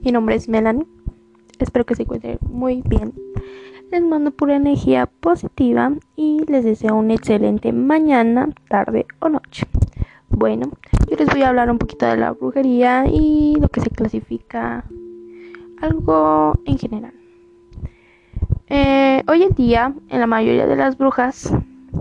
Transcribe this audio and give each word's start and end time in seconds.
Mi 0.00 0.12
nombre 0.12 0.34
es 0.34 0.48
Melanie. 0.48 0.86
Espero 1.58 1.84
que 1.84 1.94
se 1.94 2.04
encuentren 2.04 2.38
muy 2.48 2.80
bien. 2.86 3.12
Les 3.90 4.02
mando 4.02 4.30
pura 4.30 4.56
energía 4.56 5.04
positiva 5.04 5.92
y 6.16 6.40
les 6.48 6.64
deseo 6.64 6.96
una 6.96 7.12
excelente 7.12 7.70
mañana, 7.70 8.48
tarde 8.70 9.04
o 9.18 9.28
noche. 9.28 9.66
Bueno, 10.30 10.70
yo 11.10 11.16
les 11.16 11.28
voy 11.28 11.42
a 11.42 11.50
hablar 11.50 11.70
un 11.70 11.76
poquito 11.76 12.06
de 12.06 12.16
la 12.16 12.32
brujería 12.32 13.04
y 13.06 13.56
lo 13.60 13.68
que 13.68 13.82
se 13.82 13.90
clasifica 13.90 14.86
algo 15.82 16.54
en 16.64 16.78
general. 16.78 17.12
Eh, 18.68 19.22
hoy 19.28 19.42
en 19.42 19.54
día, 19.54 19.94
en 20.08 20.20
la 20.20 20.26
mayoría 20.26 20.66
de 20.66 20.76
las 20.76 20.96
brujas 20.96 21.52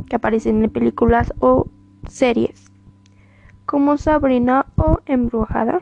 que 0.07 0.15
aparecen 0.15 0.63
en 0.63 0.69
películas 0.69 1.33
o 1.39 1.67
series, 2.07 2.71
como 3.65 3.97
Sabrina 3.97 4.67
o 4.77 4.99
Embrujada, 5.05 5.81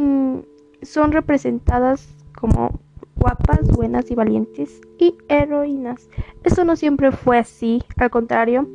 mm, 0.00 0.42
son 0.82 1.12
representadas 1.12 2.08
como 2.34 2.80
guapas, 3.16 3.68
buenas 3.68 4.10
y 4.10 4.14
valientes 4.14 4.80
y 4.98 5.14
heroínas. 5.28 6.08
Esto 6.42 6.64
no 6.64 6.74
siempre 6.74 7.12
fue 7.12 7.38
así, 7.38 7.82
al 7.98 8.10
contrario, 8.10 8.66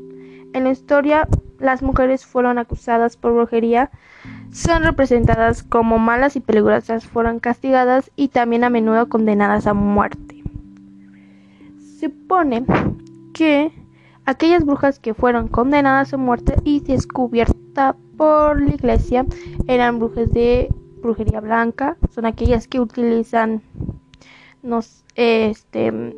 en 0.53 0.63
la 0.63 0.71
historia 0.71 1.27
las 1.59 1.81
mujeres 1.81 2.25
fueron 2.25 2.57
acusadas 2.57 3.17
por 3.17 3.33
brujería, 3.33 3.91
son 4.51 4.83
representadas 4.83 5.63
como 5.63 5.99
malas 5.99 6.35
y 6.35 6.39
peligrosas, 6.39 7.05
fueron 7.05 7.39
castigadas 7.39 8.11
y 8.15 8.29
también 8.29 8.63
a 8.63 8.69
menudo 8.69 9.09
condenadas 9.09 9.67
a 9.67 9.73
muerte. 9.73 10.43
Se 11.79 12.07
supone 12.07 12.65
que 13.33 13.71
aquellas 14.25 14.63
brujas 14.63 14.99
que 14.99 15.13
fueron 15.13 15.47
condenadas 15.47 16.13
a 16.13 16.17
muerte 16.17 16.55
y 16.63 16.81
descubiertas 16.81 17.95
por 18.15 18.61
la 18.61 18.75
iglesia 18.75 19.25
eran 19.67 19.99
brujas 19.99 20.31
de 20.31 20.69
brujería 21.05 21.39
blanca, 21.39 21.97
son 22.11 22.25
aquellas 22.25 22.67
que 22.67 22.79
utilizan 22.79 23.61
nos, 24.63 25.03
este, 25.15 26.15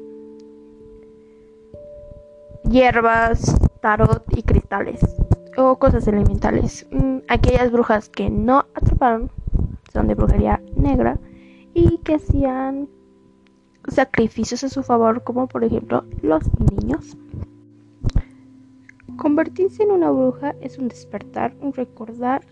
hierbas, 2.63 3.55
tarot 3.81 4.23
y 4.35 4.43
cristales 4.43 5.02
o 5.58 5.77
cosas 5.77 6.08
elementales. 6.08 6.88
Mm, 6.91 7.17
aquellas 7.27 7.71
brujas 7.71 8.09
que 8.09 8.30
no 8.30 8.65
atraparon 8.75 9.30
son 9.91 10.08
de 10.08 10.15
brujería 10.15 10.61
negra 10.75 11.19
y 11.73 11.97
que 11.99 12.15
hacían 12.15 12.88
sacrificios 13.88 14.63
a 14.63 14.69
su 14.69 14.83
favor, 14.83 15.23
como 15.23 15.47
por 15.47 15.63
ejemplo 15.63 16.03
los 16.21 16.43
niños. 16.71 17.17
Convertirse 19.17 19.83
en 19.83 19.91
una 19.91 20.11
bruja 20.11 20.55
es 20.61 20.77
un 20.77 20.88
despertar, 20.89 21.55
un 21.61 21.73
recordar 21.73 22.45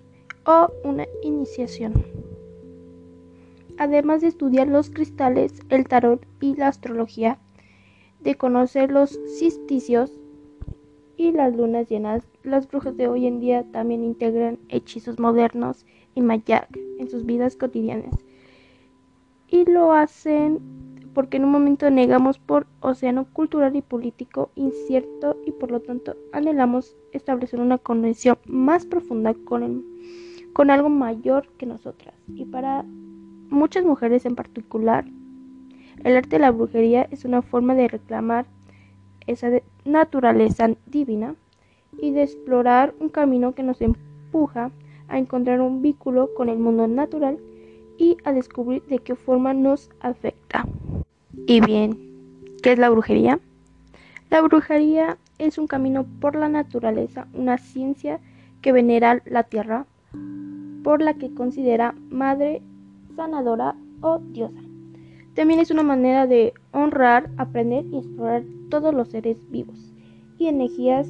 o 0.45 0.71
una 0.83 1.05
iniciación. 1.21 1.93
Además 3.77 4.21
de 4.21 4.27
estudiar 4.27 4.67
los 4.67 4.89
cristales, 4.89 5.59
el 5.69 5.87
tarot 5.87 6.25
y 6.39 6.55
la 6.55 6.67
astrología, 6.67 7.39
de 8.21 8.35
conocer 8.35 8.91
los 8.91 9.19
cisticios 9.37 10.11
y 11.17 11.31
las 11.31 11.55
lunas 11.55 11.89
llenas, 11.89 12.27
las 12.43 12.67
brujas 12.67 12.97
de 12.97 13.07
hoy 13.07 13.27
en 13.27 13.39
día 13.39 13.63
también 13.71 14.03
integran 14.03 14.59
hechizos 14.69 15.19
modernos 15.19 15.85
y 16.13 16.21
mayak 16.21 16.67
en 16.99 17.09
sus 17.09 17.25
vidas 17.25 17.55
cotidianas. 17.55 18.15
Y 19.47 19.69
lo 19.69 19.93
hacen 19.93 20.59
porque 21.13 21.37
en 21.37 21.45
un 21.45 21.51
momento 21.51 21.89
negamos 21.89 22.39
por 22.39 22.67
océano 22.81 23.25
cultural 23.31 23.75
y 23.75 23.81
político 23.81 24.51
incierto 24.55 25.37
y 25.45 25.51
por 25.51 25.71
lo 25.71 25.79
tanto 25.79 26.15
anhelamos 26.33 26.95
establecer 27.13 27.61
una 27.61 27.77
conexión 27.77 28.37
más 28.45 28.85
profunda 28.85 29.33
con, 29.33 29.85
con 30.53 30.69
algo 30.71 30.89
mayor 30.89 31.47
que 31.57 31.65
nosotras. 31.65 32.15
Y 32.27 32.45
para 32.45 32.85
muchas 33.49 33.83
mujeres 33.83 34.25
en 34.25 34.35
particular, 34.35 35.05
el 36.03 36.17
arte 36.17 36.35
de 36.35 36.39
la 36.39 36.51
brujería 36.51 37.07
es 37.11 37.25
una 37.25 37.41
forma 37.41 37.75
de 37.75 37.87
reclamar 37.87 38.45
esa 39.27 39.49
naturaleza 39.85 40.69
divina 40.85 41.35
y 41.97 42.11
de 42.11 42.23
explorar 42.23 42.93
un 42.99 43.09
camino 43.09 43.53
que 43.53 43.63
nos 43.63 43.81
empuja 43.81 44.71
a 45.07 45.17
encontrar 45.17 45.61
un 45.61 45.81
vínculo 45.81 46.33
con 46.35 46.49
el 46.49 46.57
mundo 46.57 46.87
natural 46.87 47.37
y 47.97 48.17
a 48.23 48.33
descubrir 48.33 48.83
de 48.83 48.99
qué 48.99 49.15
forma 49.15 49.53
nos 49.53 49.89
afecta. 50.01 50.65
Y 51.47 51.61
bien, 51.61 51.97
¿qué 52.61 52.73
es 52.73 52.79
la 52.79 52.89
brujería? 52.89 53.39
La 54.29 54.41
brujería 54.41 55.17
es 55.37 55.57
un 55.57 55.67
camino 55.67 56.05
por 56.19 56.35
la 56.35 56.49
naturaleza, 56.49 57.27
una 57.33 57.57
ciencia 57.57 58.19
que 58.61 58.71
venera 58.71 59.21
la 59.25 59.43
tierra, 59.43 59.85
por 60.83 61.01
la 61.01 61.13
que 61.13 61.33
considera 61.33 61.95
madre, 62.09 62.61
sanadora 63.15 63.75
o 64.01 64.19
diosa. 64.19 64.61
También 65.33 65.59
es 65.59 65.71
una 65.71 65.83
manera 65.83 66.27
de 66.27 66.53
honrar, 66.71 67.29
aprender 67.37 67.85
y 67.91 67.97
explorar 67.97 68.43
todos 68.69 68.93
los 68.93 69.09
seres 69.09 69.37
vivos 69.49 69.93
y 70.37 70.47
energías 70.47 71.07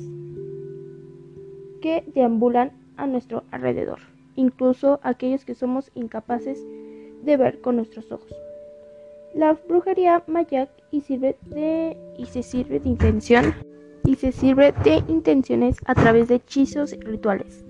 que 1.81 2.03
deambulan 2.13 2.71
a 2.97 3.05
nuestro 3.05 3.43
alrededor, 3.51 3.99
incluso 4.35 4.99
aquellos 5.03 5.45
que 5.45 5.53
somos 5.53 5.91
incapaces 5.93 6.65
de 7.23 7.37
ver 7.37 7.61
con 7.61 7.75
nuestros 7.75 8.11
ojos. 8.11 8.33
La 9.35 9.53
brujería 9.67 10.23
mayak 10.27 10.69
y 10.91 11.01
sirve 11.01 11.35
de 11.45 11.97
y 12.17 12.25
se 12.25 12.41
sirve 12.41 12.79
de 12.79 12.89
intención 12.89 13.53
y 14.05 14.15
se 14.15 14.31
sirve 14.31 14.73
de 14.83 15.03
intenciones 15.07 15.77
a 15.85 15.93
través 15.93 16.29
de 16.29 16.35
hechizos 16.35 16.93
y 16.93 16.97
rituales 16.97 17.65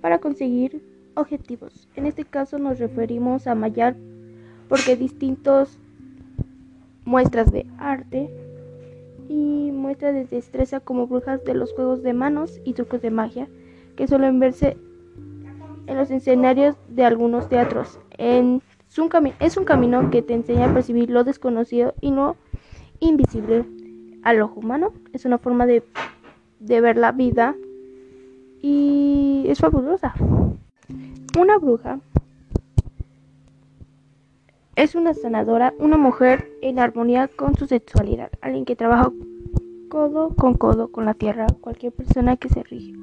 para 0.00 0.18
conseguir 0.18 0.82
objetivos. 1.16 1.88
En 1.96 2.06
este 2.06 2.24
caso 2.24 2.58
nos 2.58 2.78
referimos 2.78 3.46
a 3.46 3.54
mayar 3.54 3.96
porque 4.68 4.96
distintos 4.96 5.78
muestras 7.04 7.50
de 7.52 7.66
arte 7.78 8.30
y 9.28 9.70
muestras 9.72 10.14
de 10.14 10.24
destreza 10.26 10.80
como 10.80 11.06
brujas 11.06 11.44
de 11.44 11.54
los 11.54 11.72
juegos 11.72 12.02
de 12.02 12.12
manos 12.12 12.60
y 12.64 12.74
trucos 12.74 13.02
de 13.02 13.10
magia 13.10 13.48
que 13.96 14.06
suelen 14.06 14.38
verse 14.38 14.76
en 15.86 15.96
los 15.96 16.10
escenarios 16.10 16.76
de 16.88 17.04
algunos 17.04 17.48
teatros. 17.48 17.98
En, 18.18 18.62
es, 18.88 18.98
un 18.98 19.10
es 19.40 19.56
un 19.56 19.64
camino 19.64 20.10
que 20.10 20.22
te 20.22 20.34
enseña 20.34 20.70
a 20.70 20.74
percibir 20.74 21.10
lo 21.10 21.24
desconocido 21.24 21.94
y 22.00 22.10
no 22.10 22.36
invisible 23.00 23.64
al 24.22 24.40
ojo 24.42 24.60
humano. 24.60 24.92
Es 25.12 25.24
una 25.24 25.38
forma 25.38 25.66
de, 25.66 25.84
de 26.60 26.80
ver 26.80 26.96
la 26.96 27.12
vida 27.12 27.54
y 28.60 29.44
es 29.48 29.58
fabulosa. 29.58 30.14
Una 31.36 31.58
bruja 31.58 32.00
es 34.74 34.94
una 34.94 35.12
sanadora, 35.12 35.74
una 35.78 35.98
mujer 35.98 36.50
en 36.62 36.78
armonía 36.78 37.28
con 37.28 37.54
su 37.56 37.66
sexualidad, 37.66 38.30
alguien 38.40 38.64
que 38.64 38.74
trabaja 38.74 39.12
codo 39.90 40.34
con 40.34 40.54
codo 40.54 40.90
con 40.90 41.04
la 41.04 41.12
tierra, 41.12 41.46
cualquier 41.60 41.92
persona 41.92 42.38
que 42.38 42.48
se 42.48 42.62
rige 42.62 42.94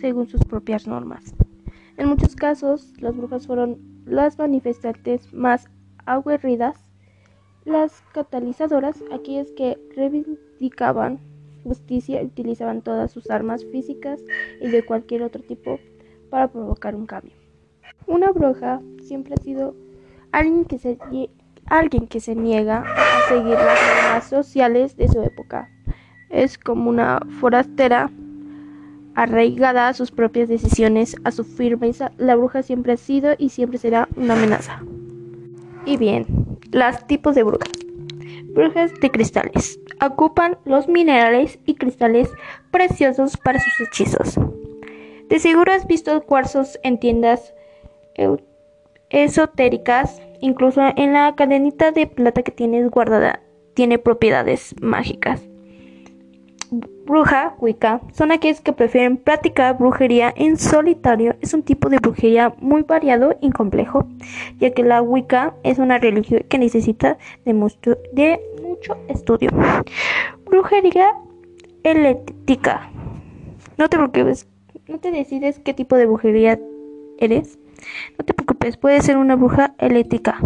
según 0.00 0.28
sus 0.28 0.44
propias 0.44 0.86
normas. 0.86 1.34
En 1.96 2.08
muchos 2.08 2.36
casos, 2.36 2.92
las 3.00 3.16
brujas 3.16 3.46
fueron 3.46 3.78
las 4.04 4.38
manifestantes 4.38 5.32
más 5.32 5.70
aguerridas, 6.04 6.76
las 7.64 8.02
catalizadoras, 8.12 9.02
aquellas 9.10 9.50
que 9.52 9.78
reivindicaban 9.96 11.20
justicia 11.64 12.20
y 12.20 12.26
utilizaban 12.26 12.82
todas 12.82 13.10
sus 13.10 13.30
armas 13.30 13.64
físicas 13.64 14.20
y 14.60 14.68
de 14.68 14.84
cualquier 14.84 15.22
otro 15.22 15.42
tipo 15.42 15.80
para 16.28 16.48
provocar 16.48 16.94
un 16.94 17.06
cambio. 17.06 17.37
Una 18.08 18.32
bruja 18.32 18.80
siempre 19.02 19.34
ha 19.34 19.42
sido 19.42 19.76
alguien 20.32 20.64
que 20.64 20.78
se, 20.78 22.34
niega 22.34 22.82
a 22.82 23.28
seguir 23.28 23.52
las 23.52 23.78
normas 24.02 24.28
sociales 24.28 24.96
de 24.96 25.08
su 25.08 25.22
época. 25.22 25.68
Es 26.30 26.56
como 26.56 26.88
una 26.88 27.20
forastera 27.38 28.10
arraigada 29.14 29.88
a 29.88 29.94
sus 29.94 30.10
propias 30.10 30.48
decisiones, 30.48 31.16
a 31.24 31.32
su 31.32 31.44
firmeza. 31.44 32.10
La 32.16 32.34
bruja 32.34 32.62
siempre 32.62 32.94
ha 32.94 32.96
sido 32.96 33.34
y 33.36 33.50
siempre 33.50 33.76
será 33.76 34.08
una 34.16 34.32
amenaza. 34.32 34.80
Y 35.84 35.98
bien, 35.98 36.24
los 36.72 37.06
tipos 37.06 37.34
de 37.34 37.42
brujas. 37.42 37.68
Brujas 38.54 38.90
de 39.02 39.10
cristales. 39.10 39.78
Ocupan 40.00 40.56
los 40.64 40.88
minerales 40.88 41.58
y 41.66 41.74
cristales 41.74 42.30
preciosos 42.70 43.36
para 43.36 43.60
sus 43.60 43.86
hechizos. 43.86 44.36
De 45.28 45.38
seguro 45.38 45.72
has 45.72 45.86
visto 45.86 46.22
cuarzos 46.22 46.78
en 46.82 46.98
tiendas 46.98 47.52
esotéricas, 49.10 50.20
incluso 50.40 50.82
en 50.96 51.12
la 51.12 51.34
cadenita 51.34 51.92
de 51.92 52.06
plata 52.06 52.42
que 52.42 52.52
tienes 52.52 52.90
guardada, 52.90 53.40
tiene 53.74 53.98
propiedades 53.98 54.74
mágicas. 54.80 55.48
Bruja, 57.06 57.54
Wicca, 57.58 58.02
son 58.12 58.32
aquellos 58.32 58.60
que 58.60 58.74
prefieren 58.74 59.16
practicar 59.16 59.78
brujería 59.78 60.34
en 60.36 60.58
solitario. 60.58 61.36
Es 61.40 61.54
un 61.54 61.62
tipo 61.62 61.88
de 61.88 61.98
brujería 61.98 62.54
muy 62.60 62.82
variado 62.82 63.34
y 63.40 63.50
complejo, 63.50 64.06
ya 64.58 64.74
que 64.74 64.82
la 64.82 65.00
Wicca 65.00 65.54
es 65.62 65.78
una 65.78 65.96
religión 65.96 66.44
que 66.50 66.58
necesita 66.58 67.16
de 67.46 67.54
mucho, 67.54 67.96
de 68.12 68.38
mucho 68.62 68.98
estudio. 69.08 69.48
Brujería 70.44 71.14
eléctrica. 71.82 72.90
No 73.78 73.88
te 73.88 73.96
preocupes, 73.96 74.46
no 74.86 74.98
te 74.98 75.10
decides 75.10 75.60
qué 75.60 75.72
tipo 75.72 75.96
de 75.96 76.04
brujería 76.04 76.60
eres. 77.18 77.57
No 78.18 78.24
te 78.24 78.34
preocupes, 78.34 78.76
puede 78.76 79.00
ser 79.02 79.16
una 79.16 79.36
bruja 79.36 79.74
eléctrica. 79.78 80.38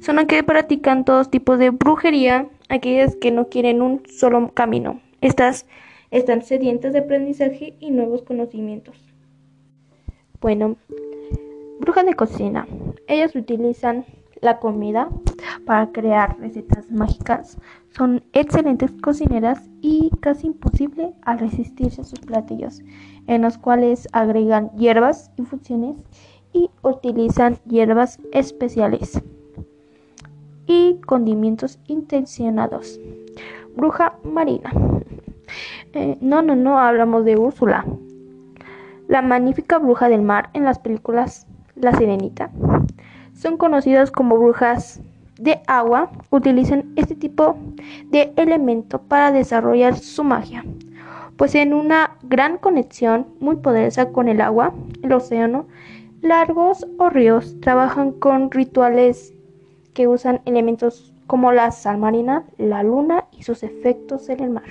Son 0.00 0.16
las 0.16 0.26
que 0.26 0.42
practican 0.42 1.04
todos 1.04 1.30
tipos 1.30 1.58
de 1.58 1.70
brujería, 1.70 2.48
aquellas 2.68 3.16
que 3.16 3.30
no 3.30 3.48
quieren 3.48 3.82
un 3.82 4.02
solo 4.06 4.52
camino. 4.54 5.00
Estas 5.20 5.66
están 6.10 6.42
sedientas 6.42 6.92
de 6.92 7.00
aprendizaje 7.00 7.74
y 7.80 7.90
nuevos 7.90 8.22
conocimientos. 8.22 8.96
Bueno, 10.40 10.76
brujas 11.80 12.04
de 12.04 12.14
cocina. 12.14 12.66
Ellas 13.06 13.34
utilizan 13.34 14.04
la 14.40 14.58
comida 14.58 15.08
para 15.64 15.92
crear 15.92 16.36
recetas 16.38 16.90
mágicas. 16.90 17.58
Son 17.90 18.24
excelentes 18.32 18.90
cocineras 19.02 19.70
y 19.80 20.10
casi 20.20 20.48
imposible 20.48 21.14
al 21.22 21.38
resistirse 21.38 22.00
a 22.00 22.04
sus 22.04 22.20
platillos, 22.20 22.82
en 23.26 23.42
los 23.42 23.56
cuales 23.56 24.08
agregan 24.12 24.70
hierbas, 24.76 25.30
infusiones 25.36 25.96
y 26.52 26.70
utilizan 26.82 27.58
hierbas 27.66 28.18
especiales 28.32 29.22
y 30.66 31.00
condimentos 31.06 31.78
intencionados. 31.86 32.98
Bruja 33.76 34.14
marina. 34.24 34.72
Eh, 35.94 36.16
no, 36.20 36.42
no, 36.42 36.54
no 36.56 36.78
hablamos 36.78 37.24
de 37.24 37.36
Úrsula. 37.36 37.84
La 39.08 39.20
magnífica 39.22 39.78
bruja 39.78 40.08
del 40.08 40.22
mar 40.22 40.50
en 40.54 40.64
las 40.64 40.78
películas 40.78 41.46
La 41.74 41.92
Sirenita. 41.94 42.50
Son 43.34 43.56
conocidas 43.56 44.10
como 44.10 44.38
brujas 44.38 45.00
de 45.38 45.60
agua. 45.66 46.10
Utilizan 46.30 46.92
este 46.96 47.14
tipo 47.14 47.56
de 48.10 48.32
elemento 48.36 49.02
para 49.02 49.32
desarrollar 49.32 49.96
su 49.96 50.24
magia. 50.24 50.64
Pues 51.36 51.54
en 51.54 51.74
una 51.74 52.16
gran 52.22 52.58
conexión 52.58 53.26
muy 53.40 53.56
poderosa 53.56 54.10
con 54.10 54.28
el 54.28 54.40
agua, 54.40 54.72
el 55.02 55.12
océano, 55.12 55.66
largos 56.22 56.86
o 56.98 57.10
ríos, 57.10 57.60
trabajan 57.60 58.12
con 58.12 58.50
rituales 58.50 59.34
que 59.92 60.08
usan 60.08 60.40
elementos 60.46 61.12
como 61.26 61.52
la 61.52 61.70
sal 61.70 61.98
marina, 61.98 62.44
la 62.58 62.82
luna 62.82 63.24
y 63.32 63.42
sus 63.42 63.62
efectos 63.62 64.28
en 64.28 64.40
el 64.40 64.50
mar. 64.50 64.68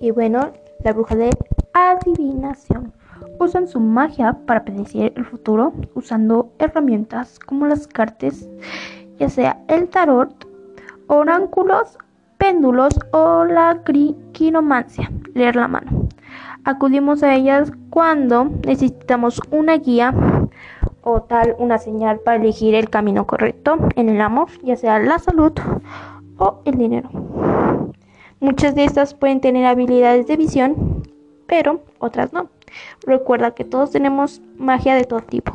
Y 0.00 0.10
bueno, 0.10 0.52
la 0.82 0.92
bruja 0.92 1.14
de 1.14 1.30
adivinación. 1.74 2.92
Usan 3.38 3.66
su 3.66 3.80
magia 3.80 4.34
para 4.46 4.64
predecir 4.64 5.12
el 5.16 5.24
futuro 5.24 5.72
usando 5.94 6.50
herramientas 6.58 7.38
como 7.38 7.66
las 7.66 7.86
cartas, 7.86 8.46
ya 9.18 9.28
sea 9.28 9.62
el 9.68 9.88
tarot, 9.88 10.46
oránculos, 11.06 11.98
péndulos 12.38 12.98
o 13.12 13.44
la 13.44 13.82
quiromancia, 14.32 15.10
leer 15.34 15.56
la 15.56 15.68
mano. 15.68 16.08
Acudimos 16.64 17.22
a 17.22 17.34
ellas 17.34 17.72
cuando 17.90 18.50
necesitamos 18.66 19.40
una 19.50 19.76
guía 19.78 20.12
o 21.08 21.22
tal 21.22 21.54
una 21.60 21.78
señal 21.78 22.18
para 22.18 22.36
elegir 22.36 22.74
el 22.74 22.90
camino 22.90 23.28
correcto 23.28 23.76
en 23.94 24.08
el 24.08 24.20
amor, 24.20 24.48
ya 24.64 24.74
sea 24.74 24.98
la 24.98 25.20
salud 25.20 25.52
o 26.36 26.60
el 26.64 26.76
dinero. 26.76 27.08
Muchas 28.40 28.74
de 28.74 28.82
estas 28.82 29.14
pueden 29.14 29.40
tener 29.40 29.66
habilidades 29.66 30.26
de 30.26 30.36
visión, 30.36 31.04
pero 31.46 31.80
otras 32.00 32.32
no. 32.32 32.48
Recuerda 33.06 33.52
que 33.52 33.64
todos 33.64 33.92
tenemos 33.92 34.42
magia 34.58 34.96
de 34.96 35.04
todo 35.04 35.20
tipo. 35.20 35.52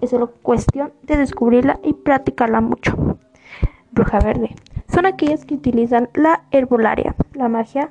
Es 0.00 0.10
solo 0.10 0.32
cuestión 0.42 0.92
de 1.04 1.16
descubrirla 1.16 1.78
y 1.84 1.92
practicarla 1.92 2.60
mucho. 2.60 2.96
Bruja 3.92 4.18
verde. 4.18 4.56
Son 4.92 5.06
aquellas 5.06 5.44
que 5.44 5.54
utilizan 5.54 6.08
la 6.14 6.42
herbolaria, 6.50 7.14
la 7.34 7.48
magia 7.48 7.90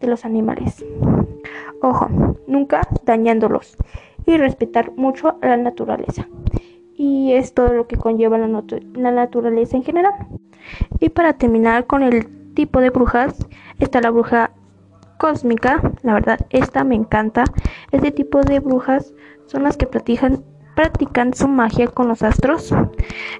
de 0.00 0.08
los 0.08 0.24
animales. 0.24 0.84
Ojo, 1.80 2.08
nunca 2.48 2.80
dañándolos 3.04 3.76
y 4.26 4.36
respetar 4.36 4.92
mucho 4.96 5.36
a 5.40 5.46
la 5.46 5.56
naturaleza. 5.56 6.28
Y 6.94 7.32
es 7.32 7.54
todo 7.54 7.72
lo 7.72 7.86
que 7.86 7.96
conlleva 7.96 8.38
la, 8.38 8.62
la 8.94 9.10
naturaleza 9.10 9.76
en 9.76 9.82
general. 9.82 10.12
Y 11.00 11.08
para 11.08 11.32
terminar 11.34 11.86
con 11.86 12.02
el 12.02 12.54
tipo 12.54 12.80
de 12.80 12.90
brujas 12.90 13.46
está 13.78 14.00
la 14.00 14.10
bruja 14.10 14.52
cósmica. 15.18 15.80
La 16.02 16.14
verdad, 16.14 16.40
esta 16.50 16.84
me 16.84 16.94
encanta. 16.94 17.44
Este 17.90 18.10
tipo 18.10 18.40
de 18.40 18.60
brujas 18.60 19.14
son 19.46 19.62
las 19.62 19.76
que 19.76 19.86
practican, 19.86 20.42
practican 20.74 21.34
su 21.34 21.48
magia 21.48 21.86
con 21.86 22.08
los 22.08 22.22
astros. 22.22 22.74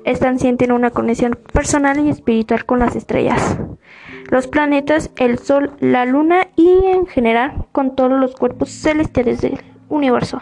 Están 0.05 0.39
sienten 0.39 0.73
una 0.73 0.91
conexión 0.91 1.39
personal 1.53 1.99
y 2.01 2.11
espiritual 2.11 2.65
con 2.65 2.79
las 2.79 2.97
estrellas, 2.97 3.59
los 4.31 4.47
planetas, 4.47 5.11
el 5.17 5.39
sol, 5.39 5.73
la 5.81 6.05
luna 6.05 6.49
y 6.57 6.69
en 6.87 7.07
general 7.07 7.67
con 7.73 7.97
todos 7.97 8.13
los 8.13 8.35
cuerpos 8.35 8.71
celestiales 8.71 9.41
del 9.41 9.61
universo. 9.89 10.41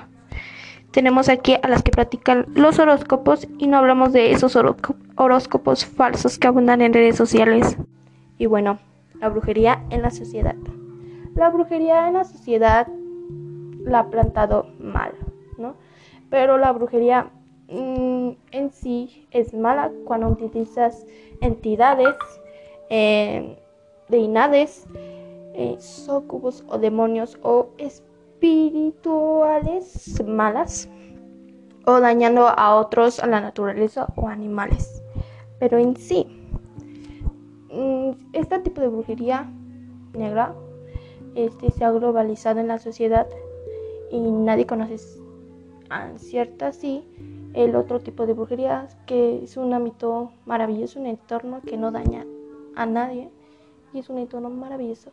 Tenemos 0.91 1.29
aquí 1.29 1.55
a 1.63 1.69
las 1.69 1.83
que 1.83 1.93
practican 1.93 2.47
los 2.55 2.79
horóscopos 2.81 3.47
y 3.59 3.69
no 3.69 3.79
hablamos 3.79 4.13
de 4.13 4.33
esos 4.33 4.57
horóscopos 4.57 5.85
falsos 5.87 6.39
que 6.39 6.49
abundan 6.49 6.83
en 6.83 6.93
redes 6.93 7.17
sociales. 7.17 7.77
Y 8.39 8.47
bueno, 8.47 8.79
la 9.21 9.29
brujería 9.29 9.85
en 9.91 10.03
la 10.03 10.11
sociedad. 10.11 10.57
La 11.37 11.49
brujería 11.51 12.09
en 12.09 12.15
la 12.15 12.25
sociedad 12.25 12.89
la 13.85 14.01
ha 14.01 14.11
plantado 14.11 14.67
mal, 14.81 15.13
¿no? 15.59 15.75
Pero 16.29 16.59
la 16.59 16.73
brujería 16.73 17.31
mm, 17.69 18.31
en 18.51 18.73
sí 18.73 19.29
es 19.31 19.55
mala 19.55 19.93
cuando 20.05 20.29
utilizas 20.29 21.07
entidades, 21.41 22.15
eh, 22.89 23.57
deidades, 24.09 24.87
eh, 25.55 25.77
sócubos 25.79 26.65
o 26.69 26.79
demonios 26.79 27.39
o 27.43 27.69
espirituales 28.41 30.23
malas 30.27 30.89
o 31.87 32.01
dañando 32.01 32.49
a 32.49 32.77
otros, 32.77 33.21
a 33.21 33.27
la 33.27 33.41
naturaleza 33.41 34.07
o 34.17 34.29
animales. 34.29 35.03
Pero 35.59 35.79
en 35.79 35.97
sí, 35.97 36.41
Mm, 37.73 38.11
este 38.33 38.59
tipo 38.59 38.81
de 38.81 38.89
brujería 38.89 39.49
negra 40.13 40.55
este, 41.37 41.71
se 41.71 41.85
ha 41.85 41.93
globalizado 41.93 42.59
en 42.59 42.67
la 42.67 42.79
sociedad 42.81 43.29
y 44.11 44.19
nadie 44.19 44.67
conoce 44.67 44.99
cierta 46.17 46.73
sí 46.73 47.05
el 47.55 47.77
otro 47.77 48.01
tipo 48.01 48.27
de 48.27 48.33
brujería 48.33 48.89
que 49.07 49.45
es 49.45 49.57
un 49.57 49.73
ámbito 49.73 50.33
maravilloso, 50.47 50.99
un 50.99 51.07
entorno 51.07 51.61
que 51.63 51.77
no 51.77 51.93
daña 51.93 52.27
a 52.75 52.87
nadie 52.87 53.31
y 53.93 54.01
es 54.01 54.09
un 54.09 54.19
entorno 54.19 54.51
maravilloso 54.51 55.13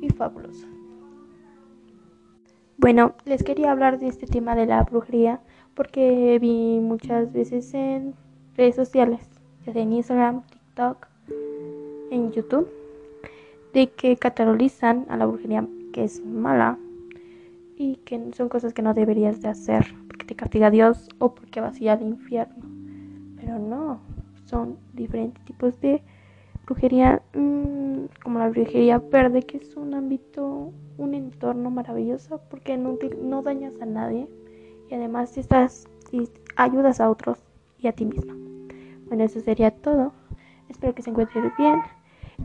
y 0.00 0.08
fabuloso. 0.10 0.66
Bueno, 2.78 3.14
les 3.24 3.42
quería 3.42 3.70
hablar 3.70 3.98
de 3.98 4.08
este 4.08 4.26
tema 4.26 4.54
de 4.56 4.66
la 4.66 4.82
brujería 4.82 5.40
porque 5.74 6.38
vi 6.40 6.80
muchas 6.80 7.32
veces 7.32 7.72
en 7.74 8.14
redes 8.56 8.74
sociales, 8.74 9.20
ya 9.64 9.72
en 9.72 9.92
Instagram, 9.92 10.42
TikTok, 10.42 11.06
en 12.10 12.32
YouTube 12.32 12.68
de 13.72 13.88
que 13.88 14.16
catalogizan 14.16 15.06
a 15.08 15.16
la 15.16 15.26
brujería 15.26 15.66
que 15.92 16.04
es 16.04 16.24
mala 16.24 16.78
y 17.76 17.96
que 18.04 18.32
son 18.34 18.48
cosas 18.48 18.74
que 18.74 18.82
no 18.82 18.94
deberías 18.94 19.40
de 19.40 19.48
hacer 19.48 19.94
porque 20.06 20.26
te 20.26 20.34
castiga 20.34 20.70
Dios 20.70 21.08
o 21.18 21.34
porque 21.34 21.60
vas 21.60 21.76
a 21.76 21.84
ir 21.84 21.90
al 21.90 22.02
infierno. 22.02 22.64
Pero 23.36 23.58
no, 23.58 24.00
son 24.44 24.76
diferentes 24.92 25.44
tipos 25.44 25.80
de 25.80 26.02
brujería, 26.66 27.22
mmm, 27.34 28.04
como 28.22 28.38
la 28.38 28.48
brujería 28.48 28.98
verde, 28.98 29.42
que 29.42 29.58
es 29.58 29.76
un 29.76 29.94
ámbito, 29.94 30.72
un 30.98 31.14
entorno 31.14 31.70
maravilloso 31.70 32.40
porque 32.50 32.76
no, 32.76 32.98
no 33.22 33.42
dañas 33.42 33.74
a 33.80 33.86
nadie 33.86 34.28
y 34.90 34.94
además 34.94 35.36
estás 35.36 35.88
ayudas 36.56 37.00
a 37.00 37.10
otros 37.10 37.38
y 37.78 37.88
a 37.88 37.92
ti 37.92 38.04
mismo. 38.04 38.34
Bueno, 39.06 39.24
eso 39.24 39.40
sería 39.40 39.70
todo. 39.70 40.12
Espero 40.68 40.94
que 40.94 41.02
se 41.02 41.10
encuentren 41.10 41.52
bien 41.58 41.80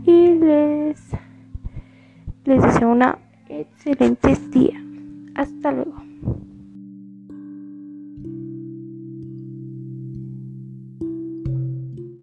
y 0.05 0.33
les, 0.35 1.01
les 2.45 2.61
deseo 2.61 2.89
una 2.89 3.19
excelente 3.49 4.35
día. 4.51 4.81
Hasta 5.35 5.71
luego. 5.71 5.95